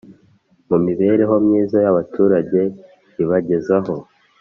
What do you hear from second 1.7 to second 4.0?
y'abaturage ibagezaho